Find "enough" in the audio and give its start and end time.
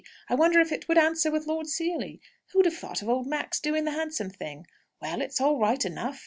5.85-6.19